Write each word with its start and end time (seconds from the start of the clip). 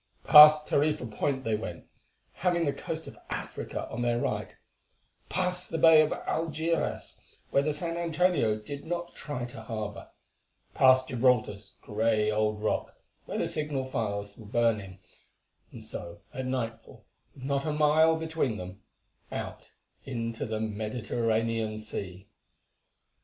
Past 0.23 0.65
Tarifa 0.65 1.05
Point 1.05 1.43
they 1.43 1.53
went, 1.55 1.85
having 2.33 2.65
the 2.65 2.73
coast 2.73 3.05
of 3.05 3.19
Africa 3.29 3.87
on 3.91 4.01
their 4.01 4.17
right; 4.17 4.55
past 5.29 5.69
the 5.69 5.77
bay 5.77 6.01
of 6.01 6.09
Algeçiras, 6.09 7.13
where 7.51 7.61
the 7.61 7.71
San 7.71 7.95
Antonio 7.97 8.55
did 8.57 8.83
not 8.83 9.13
try 9.13 9.45
to 9.45 9.61
harbour; 9.61 10.09
past 10.73 11.07
Gibraltar's 11.07 11.73
grey 11.83 12.31
old 12.31 12.63
rock, 12.63 12.95
where 13.27 13.37
the 13.37 13.47
signal 13.47 13.91
fires 13.91 14.35
were 14.35 14.47
burning, 14.47 14.97
and 15.71 15.83
so 15.83 16.21
at 16.33 16.47
nightfall, 16.47 17.05
with 17.35 17.43
not 17.43 17.67
a 17.67 17.71
mile 17.71 18.15
between 18.17 18.57
them, 18.57 18.81
out 19.31 19.69
into 20.03 20.47
the 20.47 20.59
Mediterranean 20.59 21.77
Sea. 21.77 22.27